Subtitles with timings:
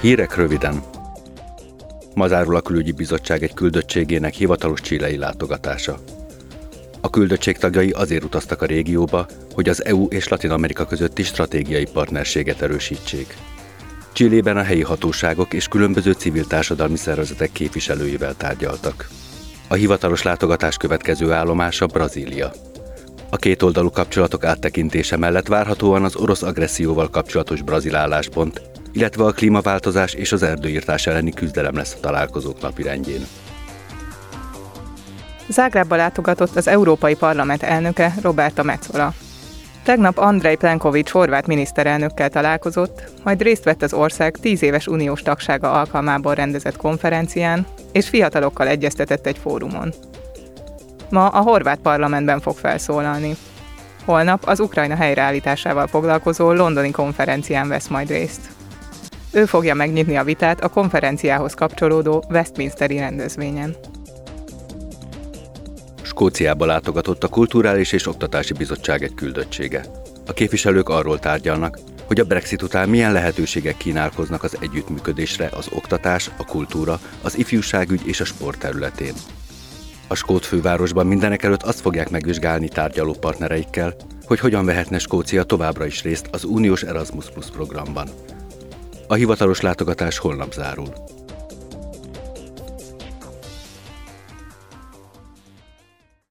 [0.00, 0.82] Hírek röviden.
[2.14, 5.98] Ma zárul a külügyi bizottság egy küldöttségének hivatalos csilei látogatása.
[7.00, 11.86] A küldöttség tagjai azért utaztak a régióba, hogy az EU és Latin Amerika közötti stratégiai
[11.92, 13.36] partnerséget erősítsék.
[14.12, 19.08] Csillében a helyi hatóságok és különböző civil társadalmi szervezetek képviselőivel tárgyaltak.
[19.68, 22.52] A hivatalos látogatás következő állomása Brazília.
[23.30, 28.62] A kétoldalú kapcsolatok áttekintése mellett várhatóan az orosz agresszióval kapcsolatos brazil álláspont,
[28.92, 33.26] illetve a klímaváltozás és az erdőírtás elleni küzdelem lesz a találkozók napirendjén.
[35.48, 39.12] Zágrábba látogatott az Európai Parlament elnöke Roberta Metzola.
[39.82, 45.72] Tegnap Andrei Plenkovics horvát miniszterelnökkel találkozott, majd részt vett az ország tíz éves uniós tagsága
[45.72, 49.92] alkalmából rendezett konferencián, és fiatalokkal egyeztetett egy fórumon.
[51.10, 53.36] Ma a horvát parlamentben fog felszólalni.
[54.04, 58.57] Holnap az Ukrajna helyreállításával foglalkozó londoni konferencián vesz majd részt.
[59.32, 63.76] Ő fogja megnyitni a vitát a konferenciához kapcsolódó Westminsteri rendezvényen.
[66.02, 69.84] Skóciába látogatott a Kulturális és Oktatási Bizottság egy küldöttsége.
[70.26, 76.30] A képviselők arról tárgyalnak, hogy a Brexit után milyen lehetőségek kínálkoznak az együttműködésre az oktatás,
[76.36, 79.12] a kultúra, az ifjúságügy és a sport területén.
[80.06, 85.86] A skót fővárosban mindenek előtt azt fogják megvizsgálni tárgyaló partnereikkel, hogy hogyan vehetne Skócia továbbra
[85.86, 88.08] is részt az uniós Erasmus Plus programban.
[89.10, 90.92] A hivatalos látogatás holnap zárul.